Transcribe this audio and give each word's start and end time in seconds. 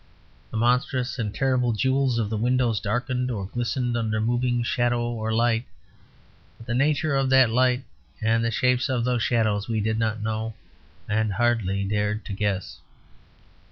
The 0.49 0.57
monstrous 0.57 1.19
and 1.19 1.31
terrible 1.31 1.73
jewels 1.73 2.17
of 2.17 2.31
the 2.31 2.35
windows 2.35 2.79
darkened 2.79 3.29
or 3.29 3.45
glistened 3.45 3.95
under 3.95 4.19
moving 4.19 4.63
shadow 4.63 5.11
or 5.11 5.31
light, 5.31 5.65
but 6.57 6.65
the 6.65 6.73
nature 6.73 7.15
of 7.15 7.29
that 7.29 7.51
light 7.51 7.83
and 8.19 8.43
the 8.43 8.49
shapes 8.49 8.89
of 8.89 9.03
those 9.05 9.21
shadows 9.21 9.67
we 9.69 9.79
did 9.79 9.99
not 9.99 10.19
know 10.19 10.55
and 11.07 11.33
hardly 11.33 11.83
dared 11.85 12.25
to 12.25 12.33
guess. 12.33 12.79